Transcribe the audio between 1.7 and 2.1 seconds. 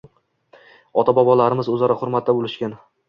o‘zaro